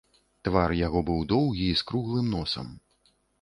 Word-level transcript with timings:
Твар 0.47 0.71
яго 0.77 1.03
быў 1.09 1.19
доўгі 1.33 1.67
і 1.75 1.75
з 1.83 1.87
круглым 1.93 2.33
носам. 2.37 2.73